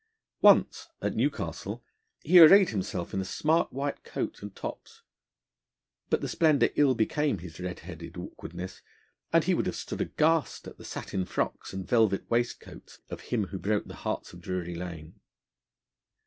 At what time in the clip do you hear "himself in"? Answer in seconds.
2.69-3.21